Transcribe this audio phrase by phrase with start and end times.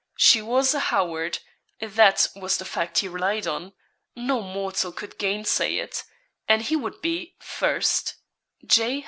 [0.17, 1.37] She was a Howard
[1.79, 3.73] that was the fact he relied on
[4.15, 6.05] no mortal could gainsay it;
[6.47, 8.15] and he would be, first,
[8.65, 8.99] J.